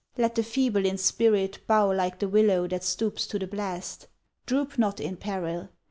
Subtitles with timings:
[0.17, 4.07] Let the feeble in spirit Bow like the willow that stoops to the blast.
[4.47, 5.69] Droop not in peril!